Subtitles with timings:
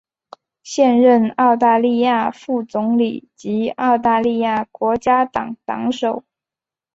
[0.63, 6.23] 现任澳大利亚副总理及澳大利亚国家党党首。